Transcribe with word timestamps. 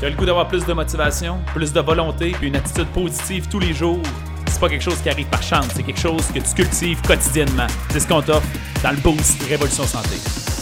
Tu 0.00 0.06
as 0.06 0.10
le 0.10 0.16
goût 0.16 0.26
d'avoir 0.26 0.48
plus 0.48 0.64
de 0.64 0.72
motivation, 0.72 1.38
plus 1.54 1.72
de 1.72 1.80
volonté, 1.80 2.32
puis 2.32 2.48
une 2.48 2.56
attitude 2.56 2.88
positive 2.88 3.48
tous 3.48 3.60
les 3.60 3.72
jours? 3.72 4.02
C'est 4.48 4.60
pas 4.60 4.68
quelque 4.68 4.82
chose 4.82 5.00
qui 5.00 5.08
arrive 5.08 5.26
par 5.26 5.42
chance, 5.42 5.68
c'est 5.74 5.82
quelque 5.82 6.00
chose 6.00 6.26
que 6.28 6.40
tu 6.40 6.54
cultives 6.54 7.00
quotidiennement. 7.02 7.66
C'est 7.90 8.00
ce 8.00 8.08
qu'on 8.08 8.22
t'offre 8.22 8.46
dans 8.82 8.90
le 8.90 8.98
Boost 8.98 9.42
Révolution 9.48 9.84
Santé. 9.84 10.53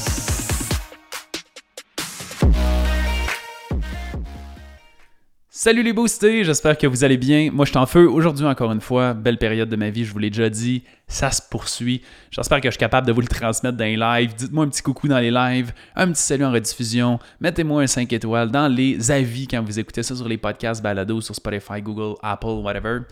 Salut 5.65 5.85
les 5.85 5.93
boostés, 5.93 6.43
j'espère 6.43 6.77
que 6.77 6.89
vous 6.89 7.05
allez 7.05 7.17
bien. 7.17 7.53
Moi, 7.53 7.65
je 7.65 7.71
suis 7.71 7.79
en 7.79 7.87
feu 7.87 8.11
aujourd'hui 8.11 8.45
encore 8.47 8.73
une 8.73 8.81
fois. 8.81 9.15
Belle 9.15 9.39
période 9.39 9.69
de 9.69 9.77
ma 9.77 9.91
vie, 9.91 10.05
je 10.05 10.13
vous 10.13 10.19
l'ai 10.19 10.29
déjà 10.29 10.51
dit. 10.51 10.83
Ça 11.07 11.31
se 11.31 11.41
poursuit. 11.41 12.03
J'espère 12.33 12.61
que 12.61 12.67
je 12.67 12.73
suis 12.73 12.81
capable 12.81 13.07
de 13.07 13.13
vous 13.13 13.21
le 13.21 13.29
transmettre 13.29 13.77
dans 13.77 13.85
les 13.85 13.97
lives. 13.97 14.35
Dites-moi 14.35 14.65
un 14.65 14.69
petit 14.69 14.83
coucou 14.83 15.07
dans 15.07 15.21
les 15.21 15.31
lives, 15.31 15.73
un 15.95 16.11
petit 16.11 16.21
salut 16.21 16.45
en 16.45 16.51
rediffusion. 16.51 17.21
Mettez-moi 17.39 17.83
un 17.83 17.87
5 17.87 18.13
étoiles 18.13 18.51
dans 18.51 18.67
les 18.67 19.13
avis 19.13 19.47
quand 19.47 19.63
vous 19.63 19.79
écoutez 19.79 20.03
ça 20.03 20.17
sur 20.17 20.27
les 20.27 20.37
podcasts 20.37 20.83
balado, 20.83 21.21
sur 21.21 21.37
Spotify, 21.37 21.81
Google, 21.81 22.17
Apple, 22.25 22.61
whatever. 22.65 23.03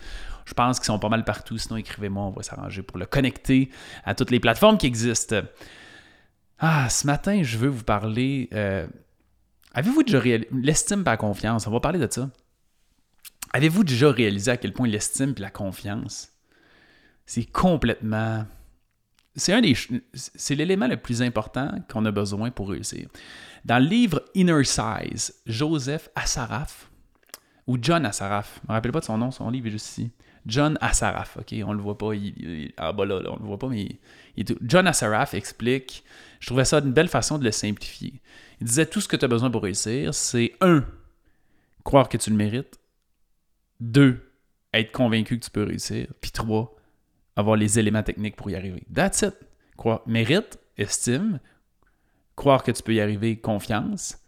Je 0.45 0.53
pense 0.53 0.81
qu'ils 0.81 0.87
sont 0.87 0.99
pas 0.99 1.09
mal 1.09 1.23
partout. 1.23 1.57
Sinon, 1.57 1.77
écrivez-moi, 1.77 2.25
on 2.25 2.31
va 2.31 2.43
s'arranger 2.43 2.83
pour 2.83 2.99
le 2.99 3.07
connecter 3.07 3.71
à 4.05 4.17
toutes 4.17 4.33
les 4.33 4.41
plateformes 4.41 4.77
qui 4.77 4.89
existent. 4.89 5.43
Ah, 6.59 6.89
ce 6.91 7.07
matin, 7.07 7.45
je 7.45 7.59
veux 7.59 7.69
vous 7.69 7.85
parler. 7.85 8.49
Euh, 8.55 8.89
Avez-vous 9.73 10.03
déjà 10.03 10.19
réalisé. 10.19 10.49
L'estime 10.53 11.05
la 11.05 11.17
confiance, 11.17 11.67
on 11.67 11.71
va 11.71 11.81
parler 11.81 11.99
de 11.99 12.09
ça. 12.11 12.29
Avez-vous 13.53 13.85
déjà 13.85 14.11
réalisé 14.11 14.51
à 14.51 14.57
quel 14.57 14.73
point 14.73 14.87
l'estime 14.87 15.35
et 15.37 15.41
la 15.41 15.51
confiance, 15.51 16.33
c'est 17.27 17.45
complètement. 17.45 18.47
C'est 19.37 19.53
un 19.53 19.61
des. 19.61 19.77
C'est 20.15 20.55
l'élément 20.55 20.87
le 20.87 20.97
plus 20.97 21.23
important 21.23 21.71
qu'on 21.91 22.05
a 22.05 22.11
besoin 22.11 22.51
pour 22.51 22.71
réussir. 22.71 23.09
Dans 23.65 23.79
le 23.79 23.89
livre 23.89 24.23
Inner 24.35 24.65
Size, 24.65 25.35
Joseph 25.47 26.09
Assaraf, 26.15 26.91
ou 27.67 27.79
John 27.81 28.05
Assaraf, 28.05 28.61
je 28.63 28.69
me 28.69 28.73
rappelle 28.73 28.91
pas 28.91 29.01
de 29.01 29.05
son 29.05 29.19
nom, 29.19 29.31
son 29.31 29.49
livre 29.51 29.69
est 29.69 29.71
juste 29.71 29.87
ici. 29.87 30.11
John 30.47 30.77
Assaraf, 30.81 31.37
ok, 31.37 31.55
on 31.65 31.73
le 31.73 31.81
voit 31.81 31.97
pas, 31.97 32.11
ah 32.79 32.93
bah 32.93 33.05
là, 33.05 33.21
on 33.27 33.37
le 33.37 33.47
voit 33.47 33.59
pas, 33.59 33.69
mais 33.69 34.01
John 34.63 34.89
Assaraf 34.89 35.35
explique, 35.35 36.03
je 36.41 36.47
trouvais 36.47 36.65
ça 36.65 36.79
une 36.79 36.93
belle 36.93 37.09
façon 37.09 37.39
de 37.39 37.45
le 37.45 37.53
simplifier. 37.53 38.21
Il 38.61 38.67
disait 38.67 38.87
tout 38.87 39.01
ce 39.01 39.07
que 39.07 39.17
tu 39.17 39.25
as 39.25 39.29
besoin 39.29 39.51
pour 39.51 39.63
réussir, 39.63 40.15
c'est 40.15 40.55
un, 40.61 40.85
croire 41.85 42.09
que 42.09 42.17
tu 42.17 42.31
le 42.31 42.37
mérites, 42.37 42.80
deux, 43.81 44.33
être 44.73 44.93
convaincu 44.93 45.39
que 45.39 45.45
tu 45.45 45.51
peux 45.51 45.65
réussir, 45.65 46.07
puis 46.21 46.31
trois, 46.31 46.77
avoir 47.37 47.57
les 47.57 47.79
éléments 47.79 48.03
techniques 48.03 48.37
pour 48.37 48.51
y 48.51 48.55
arriver. 48.55 48.83
That's 48.95 49.23
it. 49.23 49.35
Croire, 49.77 50.03
mérite, 50.07 50.59
estime, 50.77 51.41
croire 52.37 52.63
que 52.63 52.71
tu 52.71 52.83
peux 52.83 52.95
y 52.95 53.01
arriver, 53.01 53.37
confiance. 53.39 54.19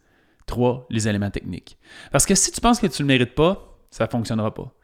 Trois, 0.46 0.86
les 0.90 1.08
éléments 1.08 1.30
techniques. 1.30 1.78
Parce 2.10 2.26
que 2.26 2.34
si 2.34 2.50
tu 2.50 2.60
penses 2.60 2.80
que 2.80 2.86
tu 2.86 3.02
ne 3.02 3.08
le 3.08 3.14
mérites 3.14 3.34
pas, 3.34 3.78
ça 3.90 4.06
ne 4.06 4.10
fonctionnera 4.10 4.52
pas 4.52 4.74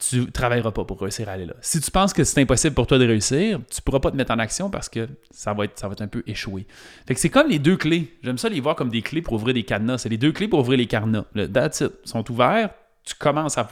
tu 0.00 0.20
ne 0.20 0.24
travailleras 0.26 0.70
pas 0.70 0.84
pour 0.84 1.00
réussir 1.00 1.28
à 1.28 1.32
aller 1.32 1.46
là. 1.46 1.54
Si 1.60 1.80
tu 1.80 1.90
penses 1.90 2.12
que 2.12 2.24
c'est 2.24 2.40
impossible 2.40 2.74
pour 2.74 2.86
toi 2.86 2.98
de 2.98 3.06
réussir, 3.06 3.58
tu 3.70 3.76
ne 3.76 3.82
pourras 3.82 4.00
pas 4.00 4.10
te 4.10 4.16
mettre 4.16 4.32
en 4.32 4.38
action 4.38 4.70
parce 4.70 4.88
que 4.88 5.08
ça 5.30 5.52
va 5.52 5.66
être, 5.66 5.78
ça 5.78 5.88
va 5.88 5.94
un 6.00 6.08
peu 6.08 6.22
échoué. 6.26 6.66
Fait 7.06 7.14
que 7.14 7.20
c'est 7.20 7.28
comme 7.28 7.48
les 7.48 7.58
deux 7.58 7.76
clés. 7.76 8.16
J'aime 8.22 8.38
ça 8.38 8.48
les 8.48 8.60
voir 8.60 8.76
comme 8.76 8.88
des 8.88 9.02
clés 9.02 9.22
pour 9.22 9.34
ouvrir 9.34 9.54
des 9.54 9.64
cadenas. 9.64 9.98
C'est 9.98 10.08
les 10.08 10.18
deux 10.18 10.32
clés 10.32 10.48
pour 10.48 10.60
ouvrir 10.60 10.78
les 10.78 10.86
cadenas. 10.86 11.24
That's 11.34 11.80
it. 11.80 11.92
Ils 12.04 12.08
sont 12.08 12.30
ouverts. 12.30 12.70
Tu 13.10 13.16
commences 13.16 13.58
à 13.58 13.68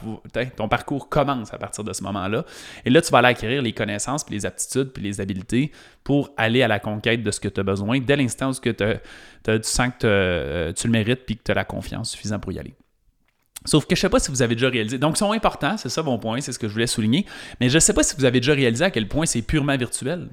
ton 0.57 0.67
parcours 0.67 1.07
commence 1.07 1.53
à 1.53 1.57
partir 1.57 1.85
de 1.85 1.93
ce 1.93 2.03
moment-là. 2.03 2.43
Et 2.83 2.89
là, 2.89 3.01
tu 3.01 3.09
vas 3.09 3.19
aller 3.19 3.29
acquérir 3.29 3.61
les 3.61 3.71
connaissances, 3.71 4.25
puis 4.25 4.35
les 4.35 4.45
aptitudes, 4.45 4.91
puis 4.91 5.01
les 5.01 5.21
habiletés 5.21 5.71
pour 6.03 6.33
aller 6.35 6.61
à 6.61 6.67
la 6.67 6.79
conquête 6.79 7.23
de 7.23 7.31
ce 7.31 7.39
que 7.39 7.47
tu 7.47 7.61
as 7.61 7.63
besoin 7.63 8.01
dès 8.01 8.17
l'instant 8.17 8.49
où 8.49 8.53
tu 8.53 8.73
sens 9.63 9.91
que 9.97 10.03
euh, 10.03 10.73
tu 10.73 10.87
le 10.87 10.91
mérites 10.91 11.25
puis 11.25 11.37
que 11.37 11.43
tu 11.43 11.51
as 11.51 11.53
la 11.53 11.63
confiance 11.63 12.11
suffisante 12.11 12.41
pour 12.41 12.51
y 12.51 12.59
aller. 12.59 12.75
Sauf 13.63 13.85
que 13.85 13.95
je 13.95 13.99
ne 13.99 14.01
sais 14.01 14.09
pas 14.09 14.19
si 14.19 14.29
vous 14.29 14.41
avez 14.41 14.55
déjà 14.55 14.67
réalisé. 14.67 14.97
Donc, 14.97 15.15
ils 15.15 15.19
sont 15.19 15.31
importants, 15.31 15.77
c'est 15.77 15.89
ça 15.89 16.03
mon 16.03 16.19
point, 16.19 16.41
c'est 16.41 16.51
ce 16.51 16.59
que 16.59 16.67
je 16.67 16.73
voulais 16.73 16.87
souligner. 16.87 17.25
Mais 17.61 17.69
je 17.69 17.75
ne 17.75 17.79
sais 17.79 17.93
pas 17.93 18.03
si 18.03 18.17
vous 18.17 18.25
avez 18.25 18.41
déjà 18.41 18.53
réalisé 18.53 18.83
à 18.83 18.91
quel 18.91 19.07
point 19.07 19.25
c'est 19.25 19.41
purement 19.41 19.77
virtuel. 19.77 20.27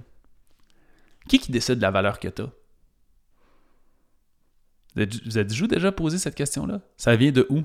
Qui 1.28 1.38
qui 1.38 1.53
décide 1.53 1.76
de 1.76 1.82
la 1.82 1.92
valeur 1.92 2.19
que 2.19 2.28
tu 2.28 2.42
as? 2.42 2.50
Vous 4.97 5.38
avez 5.38 5.44
déjà 5.44 5.92
posé 5.92 6.19
cette 6.19 6.34
question-là? 6.34 6.80
Ça 6.97 7.14
vient 7.14 7.30
de 7.30 7.47
où? 7.50 7.62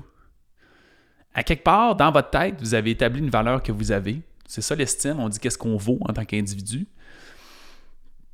À 1.34 1.42
quelque 1.42 1.64
part, 1.64 1.96
dans 1.96 2.10
votre 2.10 2.30
tête, 2.30 2.56
vous 2.60 2.74
avez 2.74 2.90
établi 2.90 3.20
une 3.20 3.30
valeur 3.30 3.62
que 3.62 3.72
vous 3.72 3.92
avez. 3.92 4.20
C'est 4.46 4.60
ça 4.60 4.74
l'estime. 4.74 5.18
On 5.18 5.28
dit 5.28 5.38
qu'est-ce 5.38 5.58
qu'on 5.58 5.76
vaut 5.76 5.98
en 6.02 6.12
tant 6.12 6.24
qu'individu. 6.24 6.86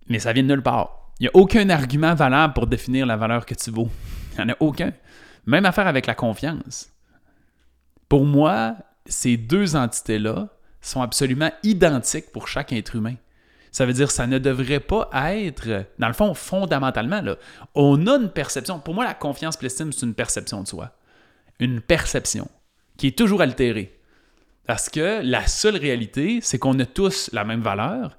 Mais 0.09 0.19
ça 0.19 0.33
vient 0.33 0.43
de 0.43 0.49
nulle 0.49 0.63
part. 0.63 1.13
Il 1.21 1.25
n'y 1.25 1.29
a 1.29 1.31
aucun 1.35 1.69
argument 1.71 2.15
valable 2.15 2.55
pour 2.55 2.67
définir 2.67 3.07
la 3.07 3.17
valeur 3.17 3.47
que 3.47 3.55
tu 3.55 3.71
vaux. 3.71 3.89
Il 4.33 4.45
n'y 4.45 4.51
en 4.51 4.55
a 4.55 4.57
aucun. 4.61 4.93
Même 5.47 5.65
affaire 5.65 5.87
avec 5.87 6.07
la 6.07 6.15
confiance. 6.15 6.91
Pour 8.09 8.25
moi, 8.25 8.77
ces 9.07 9.37
deux 9.37 9.77
entités-là 9.77 10.49
sont 10.81 11.03
absolument 11.03 11.51
identiques 11.63 12.33
pour 12.33 12.49
chaque 12.49 12.73
être 12.73 12.97
humain. 12.97 13.15
Ça 13.71 13.85
veut 13.85 13.93
dire 13.93 14.09
que 14.09 14.13
ça 14.13 14.27
ne 14.27 14.39
devrait 14.39 14.81
pas 14.81 15.11
être, 15.35 15.85
dans 15.99 16.09
le 16.09 16.15
fond, 16.15 16.35
fondamentalement, 16.35 17.21
là, 17.21 17.37
on 17.75 18.07
a 18.07 18.17
une 18.17 18.31
perception. 18.31 18.81
Pour 18.81 18.95
moi, 18.95 19.05
la 19.05 19.15
confiance 19.15 19.57
et 19.57 19.63
l'estime, 19.63 19.93
c'est 19.93 20.07
une 20.07 20.15
perception 20.15 20.63
de 20.63 20.69
soi. 20.69 20.91
Une 21.61 21.81
perception 21.81 22.49
qui 22.99 23.07
est 23.07 23.17
toujours 23.17 23.41
altérée. 23.41 23.99
Parce 24.67 24.91
que 24.91 25.23
la 25.25 25.47
seule 25.47 25.77
réalité, 25.77 26.41
c'est 26.43 26.59
qu'on 26.59 26.79
a 26.79 26.85
tous 26.85 27.31
la 27.33 27.45
même 27.45 27.63
valeur 27.63 28.19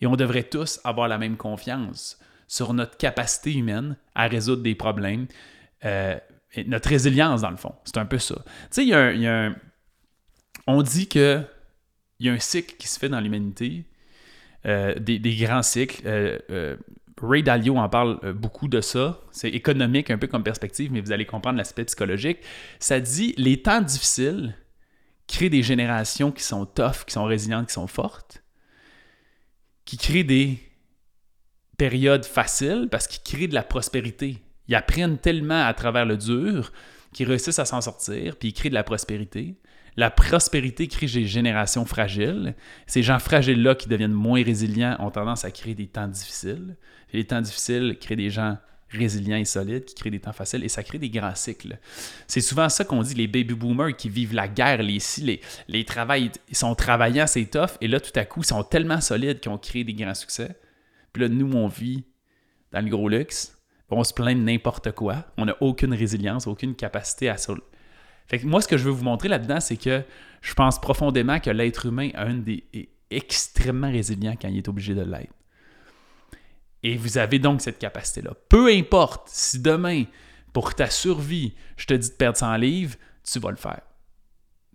et 0.00 0.06
on 0.06 0.14
devrait 0.14 0.44
tous 0.44 0.78
avoir 0.84 1.08
la 1.08 1.18
même 1.18 1.36
confiance 1.36 2.20
sur 2.46 2.72
notre 2.72 2.96
capacité 2.96 3.52
humaine 3.52 3.96
à 4.14 4.28
résoudre 4.28 4.62
des 4.62 4.76
problèmes, 4.76 5.26
euh, 5.84 6.16
notre 6.66 6.88
résilience, 6.88 7.40
dans 7.40 7.50
le 7.50 7.56
fond. 7.56 7.74
C'est 7.84 7.98
un 7.98 8.06
peu 8.06 8.18
ça. 8.18 8.36
Tu 8.36 8.52
sais, 8.70 8.82
il 8.84 8.88
y 8.88 8.94
a 8.94 9.46
un. 9.46 9.56
on 10.68 10.82
dit 10.82 11.08
que 11.08 11.42
il 12.20 12.26
y 12.26 12.30
a 12.30 12.32
un 12.32 12.38
cycle 12.38 12.76
qui 12.76 12.88
se 12.88 12.98
fait 12.98 13.08
dans 13.08 13.20
l'humanité, 13.20 13.84
euh, 14.66 14.94
des, 14.98 15.36
grands 15.36 15.62
cycles. 15.62 16.02
Euh, 16.06 16.76
Ray 17.20 17.42
Dalio 17.42 17.76
en 17.76 17.88
parle 17.88 18.32
beaucoup 18.32 18.68
de 18.68 18.80
ça. 18.80 19.20
C'est 19.32 19.48
économique 19.48 20.10
un 20.10 20.18
peu 20.18 20.26
comme 20.26 20.44
perspective, 20.44 20.92
mais 20.92 21.00
vous 21.00 21.12
allez 21.12 21.26
comprendre 21.26 21.58
l'aspect 21.58 21.84
psychologique. 21.84 22.38
Ça 22.78 23.00
dit 23.00 23.34
les 23.36 23.62
temps 23.62 23.80
difficiles 23.80 24.54
créent 25.26 25.50
des 25.50 25.62
générations 25.62 26.32
qui 26.32 26.42
sont 26.42 26.66
tough, 26.66 27.04
qui 27.06 27.12
sont 27.12 27.24
résilientes, 27.24 27.68
qui 27.68 27.74
sont 27.74 27.86
fortes, 27.86 28.42
qui 29.84 29.96
créent 29.98 30.24
des 30.24 30.58
périodes 31.76 32.24
faciles 32.24 32.88
parce 32.90 33.06
qu'ils 33.06 33.22
créent 33.22 33.48
de 33.48 33.54
la 33.54 33.62
prospérité. 33.62 34.42
Ils 34.66 34.74
apprennent 34.74 35.18
tellement 35.18 35.64
à 35.64 35.72
travers 35.74 36.06
le 36.06 36.16
dur 36.16 36.72
qu'ils 37.12 37.28
réussissent 37.28 37.58
à 37.58 37.64
s'en 37.64 37.80
sortir, 37.80 38.36
puis 38.36 38.48
ils 38.48 38.52
créent 38.52 38.68
de 38.68 38.74
la 38.74 38.84
prospérité. 38.84 39.56
La 39.96 40.10
prospérité 40.10 40.86
crée 40.88 41.06
des 41.06 41.26
générations 41.26 41.84
fragiles. 41.84 42.54
Ces 42.86 43.02
gens 43.02 43.18
fragiles-là 43.18 43.74
qui 43.74 43.88
deviennent 43.88 44.12
moins 44.12 44.42
résilients 44.42 44.96
ont 45.00 45.10
tendance 45.10 45.44
à 45.44 45.50
créer 45.50 45.74
des 45.74 45.86
temps 45.86 46.08
difficiles. 46.08 46.76
Les 47.12 47.24
temps 47.24 47.40
difficiles 47.40 47.96
créent 48.00 48.16
des 48.16 48.30
gens 48.30 48.58
résilients 48.90 49.36
et 49.36 49.44
solides 49.44 49.84
qui 49.84 49.94
créent 49.94 50.10
des 50.10 50.20
temps 50.20 50.32
faciles 50.32 50.64
et 50.64 50.68
ça 50.68 50.82
crée 50.82 50.98
des 50.98 51.10
grands 51.10 51.34
cycles. 51.34 51.78
C'est 52.26 52.40
souvent 52.40 52.68
ça 52.68 52.84
qu'on 52.84 53.02
dit, 53.02 53.14
les 53.14 53.26
baby 53.26 53.54
boomers 53.54 53.96
qui 53.96 54.08
vivent 54.08 54.34
la 54.34 54.48
guerre, 54.48 54.82
les 54.82 54.98
les, 55.22 55.40
les 55.68 55.86
ils 56.48 56.56
sont 56.56 56.74
travaillants, 56.74 57.26
c'est 57.26 57.44
tough, 57.44 57.76
et 57.80 57.88
là 57.88 58.00
tout 58.00 58.12
à 58.14 58.24
coup, 58.24 58.40
ils 58.40 58.46
sont 58.46 58.62
tellement 58.62 59.00
solides 59.00 59.40
qu'ils 59.40 59.52
ont 59.52 59.58
créé 59.58 59.84
des 59.84 59.94
grands 59.94 60.14
succès. 60.14 60.56
Puis 61.12 61.22
là, 61.22 61.28
nous, 61.28 61.52
on 61.52 61.68
vit 61.68 62.04
dans 62.72 62.80
le 62.80 62.90
gros 62.90 63.08
luxe, 63.08 63.56
on 63.90 64.04
se 64.04 64.12
plaint 64.12 64.38
de 64.38 64.42
n'importe 64.42 64.92
quoi. 64.92 65.24
On 65.36 65.46
n'a 65.46 65.56
aucune 65.60 65.94
résilience, 65.94 66.46
aucune 66.46 66.74
capacité 66.74 67.28
à 67.28 67.36
Moi, 68.44 68.60
ce 68.60 68.68
que 68.68 68.76
je 68.76 68.84
veux 68.84 68.90
vous 68.90 69.04
montrer 69.04 69.28
là-dedans, 69.28 69.60
c'est 69.60 69.76
que 69.76 70.02
je 70.42 70.54
pense 70.54 70.80
profondément 70.80 71.40
que 71.40 71.50
l'être 71.50 71.86
humain 71.86 72.10
est 72.72 72.88
extrêmement 73.10 73.90
résilient 73.90 74.34
quand 74.40 74.48
il 74.48 74.58
est 74.58 74.68
obligé 74.68 74.94
de 74.94 75.02
l'être. 75.02 75.32
Et 76.82 76.96
vous 76.96 77.18
avez 77.18 77.38
donc 77.38 77.60
cette 77.60 77.78
capacité-là. 77.78 78.32
Peu 78.48 78.68
importe 78.68 79.28
si 79.28 79.60
demain, 79.60 80.04
pour 80.52 80.74
ta 80.74 80.90
survie, 80.90 81.54
je 81.76 81.86
te 81.86 81.94
dis 81.94 82.10
de 82.10 82.14
perdre 82.14 82.38
100 82.38 82.56
livres, 82.56 82.96
tu 83.24 83.38
vas 83.40 83.50
le 83.50 83.56
faire. 83.56 83.80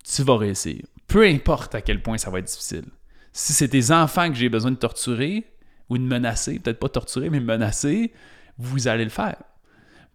Tu 0.04 0.24
vas 0.24 0.38
réussir. 0.38 0.83
Peu 1.07 1.25
importe 1.25 1.75
à 1.75 1.81
quel 1.81 2.01
point 2.01 2.18
ça 2.18 2.30
va 2.30 2.39
être 2.39 2.45
difficile. 2.45 2.86
Si 3.31 3.54
c'est 3.54 3.69
tes 3.69 3.92
enfants 3.92 4.30
que 4.30 4.36
j'ai 4.36 4.50
besoin 4.50 4.72
de 4.72 4.75
torturer 4.75 5.45
ou 5.89 5.98
de 5.98 6.04
menacer, 6.04 6.60
peut-être 6.60 6.80
pas 6.80 6.89
torturer, 6.89 7.30
mais 7.30 7.39
menacer, 7.39 8.12
vous 8.57 8.88
allez 8.88 9.06
le 9.06 9.10
faire. 9.10 9.38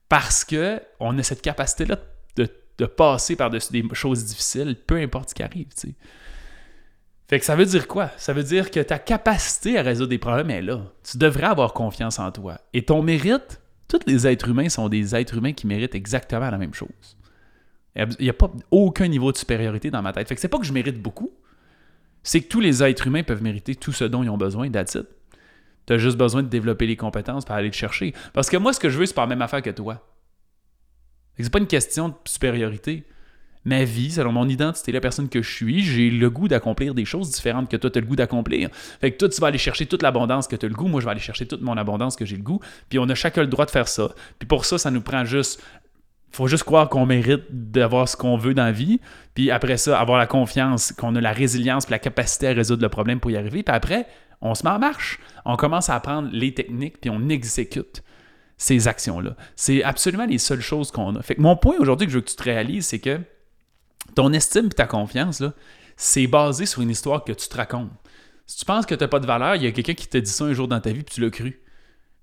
Parce 0.08 0.44
que 0.44 0.80
on 1.00 1.18
a 1.18 1.22
cette 1.22 1.42
capacité-là 1.42 1.96
de, 1.96 2.02
passer 2.86 3.36
par-dessus 3.36 3.72
des 3.72 3.84
choses 3.92 4.24
difficiles, 4.24 4.76
peu 4.86 4.96
importe 4.96 5.30
ce 5.30 5.34
qui 5.34 5.42
arrive. 5.42 5.68
Fait 7.28 7.38
que 7.38 7.44
ça 7.44 7.56
veut 7.56 7.66
dire 7.66 7.86
quoi? 7.88 8.10
Ça 8.16 8.32
veut 8.32 8.42
dire 8.42 8.70
que 8.70 8.80
ta 8.80 8.98
capacité 8.98 9.78
à 9.78 9.82
résoudre 9.82 10.10
des 10.10 10.18
problèmes 10.18 10.50
est 10.50 10.62
là. 10.62 10.80
Tu 11.02 11.18
devrais 11.18 11.46
avoir 11.46 11.74
confiance 11.74 12.18
en 12.18 12.30
toi. 12.32 12.58
Et 12.72 12.84
ton 12.84 13.02
mérite, 13.02 13.60
tous 13.88 14.00
les 14.06 14.26
êtres 14.26 14.48
humains 14.48 14.68
sont 14.68 14.88
des 14.88 15.14
êtres 15.14 15.36
humains 15.36 15.52
qui 15.52 15.66
méritent 15.66 15.94
exactement 15.94 16.50
la 16.50 16.58
même 16.58 16.74
chose. 16.74 16.88
Il 17.96 18.06
n'y 18.20 18.30
a 18.30 18.34
pas 18.34 18.50
aucun 18.70 19.08
niveau 19.08 19.32
de 19.32 19.36
supériorité 19.36 19.90
dans 19.90 20.02
ma 20.02 20.12
tête. 20.12 20.28
Fait 20.28 20.34
que 20.34 20.40
c'est 20.40 20.48
pas 20.48 20.58
que 20.58 20.64
je 20.64 20.72
mérite 20.72 21.02
beaucoup, 21.02 21.32
c'est 22.22 22.40
que 22.40 22.48
tous 22.48 22.60
les 22.60 22.82
êtres 22.82 23.06
humains 23.06 23.24
peuvent 23.24 23.42
mériter 23.42 23.74
tout 23.74 23.92
ce 23.92 24.04
dont 24.04 24.22
ils 24.22 24.30
ont 24.30 24.38
besoin, 24.38 24.70
that's 24.70 24.96
tu 25.88 25.94
as 25.94 25.98
juste 25.98 26.18
besoin 26.18 26.42
de 26.42 26.48
développer 26.48 26.86
les 26.86 26.96
compétences 26.96 27.46
pour 27.46 27.54
aller 27.54 27.68
le 27.68 27.72
chercher. 27.72 28.12
Parce 28.34 28.50
que 28.50 28.58
moi, 28.58 28.74
ce 28.74 28.80
que 28.80 28.90
je 28.90 28.98
veux, 28.98 29.06
c'est 29.06 29.14
pas 29.14 29.22
la 29.22 29.28
même 29.28 29.40
affaire 29.40 29.62
que 29.62 29.70
toi. 29.70 30.06
C'est 31.38 31.52
pas 31.52 31.58
une 31.58 31.66
question 31.66 32.08
de 32.08 32.14
supériorité. 32.24 33.04
Ma 33.64 33.84
vie, 33.84 34.10
selon 34.10 34.32
mon 34.32 34.48
identité, 34.48 34.92
la 34.92 35.00
personne 35.00 35.28
que 35.28 35.42
je 35.42 35.50
suis, 35.50 35.82
j'ai 35.82 36.10
le 36.10 36.30
goût 36.30 36.48
d'accomplir 36.48 36.94
des 36.94 37.04
choses 37.04 37.30
différentes 37.30 37.68
que 37.68 37.76
toi, 37.76 37.90
tu 37.90 37.98
as 37.98 38.00
le 38.00 38.06
goût 38.06 38.16
d'accomplir. 38.16 38.70
Fait 39.00 39.12
que 39.12 39.18
toi, 39.18 39.28
tu 39.28 39.40
vas 39.40 39.48
aller 39.48 39.58
chercher 39.58 39.86
toute 39.86 40.02
l'abondance 40.02 40.48
que 40.48 40.56
tu 40.56 40.64
as 40.64 40.68
le 40.68 40.74
goût, 40.74 40.88
moi, 40.88 41.00
je 41.00 41.04
vais 41.04 41.10
aller 41.10 41.20
chercher 41.20 41.46
toute 41.46 41.60
mon 41.60 41.76
abondance 41.76 42.16
que 42.16 42.24
j'ai 42.24 42.36
le 42.36 42.42
goût, 42.42 42.60
puis 42.88 42.98
on 42.98 43.08
a 43.08 43.14
chacun 43.14 43.42
le 43.42 43.48
droit 43.48 43.66
de 43.66 43.70
faire 43.70 43.88
ça. 43.88 44.10
Puis 44.38 44.46
pour 44.46 44.64
ça, 44.64 44.78
ça 44.78 44.90
nous 44.90 45.02
prend 45.02 45.24
juste 45.24 45.62
faut 46.30 46.46
juste 46.46 46.64
croire 46.64 46.88
qu'on 46.88 47.06
mérite 47.06 47.44
d'avoir 47.50 48.08
ce 48.08 48.16
qu'on 48.16 48.36
veut 48.36 48.54
dans 48.54 48.64
la 48.64 48.72
vie. 48.72 49.00
Puis 49.34 49.50
après 49.50 49.76
ça, 49.76 49.98
avoir 49.98 50.18
la 50.18 50.26
confiance, 50.26 50.92
qu'on 50.92 51.16
a 51.16 51.20
la 51.20 51.32
résilience, 51.32 51.86
puis 51.86 51.92
la 51.92 51.98
capacité 51.98 52.48
à 52.48 52.52
résoudre 52.52 52.82
le 52.82 52.88
problème 52.88 53.18
pour 53.18 53.30
y 53.30 53.36
arriver. 53.36 53.62
Puis 53.62 53.74
après, 53.74 54.06
on 54.40 54.54
se 54.54 54.62
met 54.62 54.70
en 54.70 54.78
marche. 54.78 55.18
On 55.44 55.56
commence 55.56 55.88
à 55.88 55.94
apprendre 55.94 56.28
les 56.32 56.54
techniques, 56.54 57.00
puis 57.00 57.10
on 57.10 57.28
exécute 57.28 58.02
ces 58.58 58.88
actions-là. 58.88 59.36
C'est 59.56 59.82
absolument 59.82 60.26
les 60.26 60.38
seules 60.38 60.60
choses 60.60 60.90
qu'on 60.90 61.14
a. 61.16 61.22
Fait 61.22 61.38
mon 61.38 61.56
point 61.56 61.76
aujourd'hui 61.78 62.06
que 62.06 62.12
je 62.12 62.18
veux 62.18 62.22
que 62.22 62.30
tu 62.30 62.36
te 62.36 62.42
réalises, 62.42 62.86
c'est 62.86 62.98
que 62.98 63.20
ton 64.14 64.32
estime 64.32 64.66
et 64.66 64.70
ta 64.70 64.86
confiance, 64.86 65.42
c'est 65.96 66.26
basé 66.26 66.66
sur 66.66 66.82
une 66.82 66.90
histoire 66.90 67.24
que 67.24 67.32
tu 67.32 67.48
te 67.48 67.56
racontes. 67.56 67.90
Si 68.46 68.58
tu 68.58 68.64
penses 68.64 68.84
que 68.84 68.94
tu 68.94 69.02
n'as 69.02 69.08
pas 69.08 69.20
de 69.20 69.26
valeur, 69.26 69.54
il 69.54 69.62
y 69.62 69.66
a 69.66 69.72
quelqu'un 69.72 69.94
qui 69.94 70.08
t'a 70.08 70.20
dit 70.20 70.30
ça 70.30 70.44
un 70.44 70.52
jour 70.52 70.68
dans 70.68 70.80
ta 70.80 70.90
vie, 70.90 71.02
puis 71.02 71.14
tu 71.14 71.20
l'as 71.20 71.30
cru. 71.30 71.62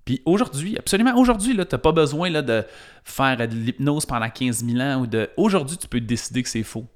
Puis 0.04 0.22
aujourd'hui, 0.24 0.76
absolument 0.78 1.16
aujourd'hui, 1.18 1.52
tu 1.52 1.58
n'as 1.58 1.78
pas 1.78 1.92
besoin 1.92 2.30
là, 2.30 2.42
de 2.42 2.64
faire 3.02 3.36
de 3.36 3.54
l'hypnose 3.54 4.06
pendant 4.06 4.28
15 4.28 4.64
000 4.64 4.78
ans 4.80 5.00
ou 5.00 5.06
de. 5.06 5.30
Aujourd'hui, 5.36 5.76
tu 5.76 5.88
peux 5.88 6.00
décider 6.00 6.42
que 6.42 6.48
c'est 6.48 6.62
faux. 6.62 6.86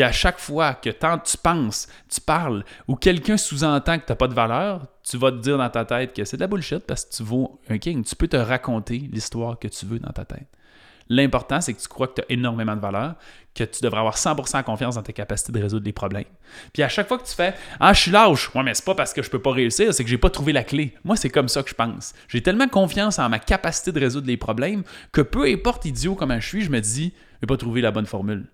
Puis 0.00 0.06
à 0.06 0.12
chaque 0.12 0.38
fois 0.38 0.72
que 0.72 0.88
tant 0.88 1.18
tu 1.18 1.36
penses, 1.36 1.86
tu 2.08 2.22
parles, 2.22 2.64
ou 2.88 2.96
quelqu'un 2.96 3.36
sous-entend 3.36 3.98
que 3.98 4.06
tu 4.06 4.12
n'as 4.12 4.16
pas 4.16 4.28
de 4.28 4.32
valeur, 4.32 4.86
tu 5.02 5.18
vas 5.18 5.30
te 5.30 5.36
dire 5.36 5.58
dans 5.58 5.68
ta 5.68 5.84
tête 5.84 6.14
que 6.14 6.24
c'est 6.24 6.38
de 6.38 6.40
la 6.40 6.46
bullshit 6.46 6.78
parce 6.78 7.04
que 7.04 7.14
tu 7.16 7.22
vaux 7.22 7.60
un 7.68 7.76
king. 7.76 8.02
Tu 8.02 8.16
peux 8.16 8.26
te 8.26 8.38
raconter 8.38 9.10
l'histoire 9.12 9.58
que 9.58 9.68
tu 9.68 9.84
veux 9.84 9.98
dans 9.98 10.10
ta 10.10 10.24
tête. 10.24 10.46
L'important, 11.10 11.60
c'est 11.60 11.74
que 11.74 11.82
tu 11.82 11.88
crois 11.88 12.08
que 12.08 12.14
tu 12.14 12.20
as 12.22 12.32
énormément 12.32 12.74
de 12.76 12.80
valeur, 12.80 13.16
que 13.54 13.64
tu 13.64 13.82
devrais 13.82 13.98
avoir 13.98 14.16
100% 14.16 14.62
confiance 14.62 14.94
dans 14.94 15.02
tes 15.02 15.12
capacités 15.12 15.52
de 15.52 15.60
résoudre 15.60 15.84
des 15.84 15.92
problèmes. 15.92 16.24
Puis 16.72 16.82
à 16.82 16.88
chaque 16.88 17.06
fois 17.06 17.18
que 17.18 17.26
tu 17.26 17.34
fais 17.34 17.52
Ah, 17.78 17.92
je 17.92 18.00
suis 18.00 18.10
lâche, 18.10 18.54
ouais, 18.54 18.62
mais 18.62 18.72
c'est 18.72 18.86
pas 18.86 18.94
parce 18.94 19.12
que 19.12 19.22
je 19.22 19.28
peux 19.28 19.42
pas 19.42 19.52
réussir, 19.52 19.92
c'est 19.92 20.02
que 20.02 20.08
j'ai 20.08 20.16
pas 20.16 20.30
trouvé 20.30 20.54
la 20.54 20.64
clé. 20.64 20.94
Moi, 21.04 21.16
c'est 21.16 21.28
comme 21.28 21.48
ça 21.48 21.62
que 21.62 21.68
je 21.68 21.74
pense. 21.74 22.14
J'ai 22.26 22.42
tellement 22.42 22.68
confiance 22.68 23.18
en 23.18 23.28
ma 23.28 23.38
capacité 23.38 23.92
de 23.92 24.00
résoudre 24.00 24.28
les 24.28 24.38
problèmes 24.38 24.82
que 25.12 25.20
peu 25.20 25.44
importe 25.44 25.84
idiot 25.84 26.14
comment 26.14 26.40
je 26.40 26.48
suis, 26.48 26.62
je 26.62 26.70
me 26.70 26.80
dis 26.80 27.12
Je 27.34 27.40
vais 27.42 27.46
pas 27.48 27.58
trouver 27.58 27.82
la 27.82 27.90
bonne 27.90 28.06
formule 28.06 28.46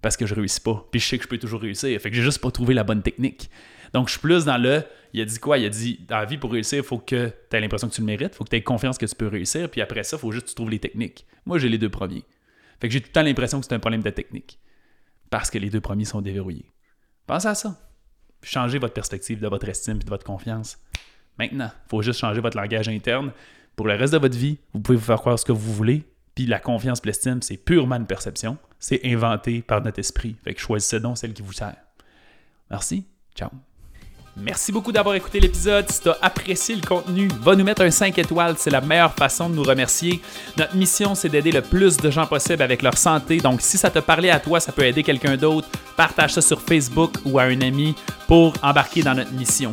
parce 0.00 0.16
que 0.16 0.26
je 0.26 0.34
réussis 0.34 0.60
pas. 0.60 0.86
Puis 0.90 1.00
je 1.00 1.06
sais 1.06 1.18
que 1.18 1.24
je 1.24 1.28
peux 1.28 1.38
toujours 1.38 1.60
réussir. 1.60 2.00
Fait 2.00 2.10
que 2.10 2.16
j'ai 2.16 2.22
juste 2.22 2.40
pas 2.40 2.50
trouvé 2.50 2.74
la 2.74 2.84
bonne 2.84 3.02
technique. 3.02 3.50
Donc 3.92 4.08
je 4.08 4.12
suis 4.12 4.20
plus 4.20 4.44
dans 4.44 4.58
le. 4.58 4.82
Il 5.12 5.20
a 5.20 5.24
dit 5.24 5.38
quoi? 5.38 5.58
Il 5.58 5.64
a 5.64 5.68
dit 5.68 6.00
dans 6.06 6.18
la 6.18 6.24
vie, 6.24 6.36
pour 6.36 6.52
réussir, 6.52 6.78
il 6.78 6.84
faut 6.84 6.98
que 6.98 7.32
tu 7.50 7.56
aies 7.56 7.60
l'impression 7.60 7.88
que 7.88 7.94
tu 7.94 8.02
le 8.02 8.06
mérites, 8.06 8.32
il 8.34 8.36
faut 8.36 8.44
que 8.44 8.50
tu 8.50 8.56
aies 8.56 8.62
confiance 8.62 8.98
que 8.98 9.06
tu 9.06 9.14
peux 9.14 9.28
réussir. 9.28 9.70
Puis 9.70 9.80
après 9.80 10.02
ça, 10.04 10.16
il 10.16 10.20
faut 10.20 10.32
juste 10.32 10.44
que 10.46 10.50
tu 10.50 10.54
trouves 10.54 10.70
les 10.70 10.78
techniques. 10.78 11.26
Moi, 11.46 11.58
j'ai 11.58 11.68
les 11.68 11.78
deux 11.78 11.88
premiers. 11.88 12.24
Fait 12.80 12.88
que 12.88 12.92
j'ai 12.92 13.00
tout 13.00 13.08
le 13.08 13.12
temps 13.12 13.22
l'impression 13.22 13.60
que 13.60 13.66
c'est 13.66 13.74
un 13.74 13.78
problème 13.78 14.02
de 14.02 14.10
technique. 14.10 14.58
Parce 15.30 15.50
que 15.50 15.58
les 15.58 15.70
deux 15.70 15.80
premiers 15.80 16.04
sont 16.04 16.20
déverrouillés. 16.20 16.70
Pensez 17.26 17.48
à 17.48 17.54
ça. 17.54 17.78
Changez 18.42 18.78
votre 18.78 18.94
perspective 18.94 19.40
de 19.40 19.48
votre 19.48 19.68
estime 19.68 19.96
et 19.96 20.04
de 20.04 20.08
votre 20.08 20.24
confiance. 20.24 20.78
Maintenant, 21.38 21.70
il 21.72 21.88
faut 21.88 22.02
juste 22.02 22.20
changer 22.20 22.40
votre 22.40 22.56
langage 22.56 22.88
interne. 22.88 23.32
Pour 23.76 23.86
le 23.86 23.94
reste 23.94 24.12
de 24.12 24.18
votre 24.18 24.36
vie, 24.36 24.58
vous 24.72 24.80
pouvez 24.80 24.96
vous 24.96 25.04
faire 25.04 25.18
croire 25.18 25.38
ce 25.38 25.44
que 25.44 25.52
vous 25.52 25.72
voulez, 25.72 26.04
puis 26.38 26.46
la 26.46 26.60
confiance 26.60 27.04
l'estime, 27.04 27.42
c'est 27.42 27.56
purement 27.56 27.96
une 27.96 28.06
perception. 28.06 28.58
C'est 28.78 29.00
inventé 29.04 29.60
par 29.60 29.82
notre 29.82 29.98
esprit. 29.98 30.36
Fait 30.44 30.54
que 30.54 30.60
choisissez 30.60 31.00
donc 31.00 31.18
celle 31.18 31.32
qui 31.32 31.42
vous 31.42 31.52
sert. 31.52 31.74
Merci. 32.70 33.04
Ciao. 33.34 33.50
Merci 34.36 34.70
beaucoup 34.70 34.92
d'avoir 34.92 35.16
écouté 35.16 35.40
l'épisode. 35.40 35.90
Si 35.90 36.00
tu 36.00 36.10
as 36.10 36.18
apprécié 36.22 36.76
le 36.76 36.86
contenu, 36.86 37.26
va 37.40 37.56
nous 37.56 37.64
mettre 37.64 37.82
un 37.82 37.90
5 37.90 38.16
étoiles. 38.18 38.54
C'est 38.56 38.70
la 38.70 38.80
meilleure 38.80 39.14
façon 39.14 39.50
de 39.50 39.56
nous 39.56 39.64
remercier. 39.64 40.22
Notre 40.56 40.76
mission, 40.76 41.16
c'est 41.16 41.28
d'aider 41.28 41.50
le 41.50 41.60
plus 41.60 41.96
de 41.96 42.08
gens 42.08 42.28
possible 42.28 42.62
avec 42.62 42.82
leur 42.82 42.96
santé. 42.96 43.38
Donc, 43.38 43.60
si 43.60 43.76
ça 43.76 43.90
te 43.90 43.98
parlait 43.98 44.30
à 44.30 44.38
toi, 44.38 44.60
ça 44.60 44.70
peut 44.70 44.84
aider 44.84 45.02
quelqu'un 45.02 45.36
d'autre. 45.36 45.66
Partage 45.96 46.34
ça 46.34 46.40
sur 46.40 46.60
Facebook 46.62 47.14
ou 47.24 47.40
à 47.40 47.42
un 47.42 47.60
ami 47.62 47.96
pour 48.28 48.54
embarquer 48.62 49.02
dans 49.02 49.14
notre 49.14 49.32
mission. 49.32 49.72